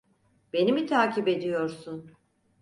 [0.53, 2.11] Beni mi takip ediyorsun?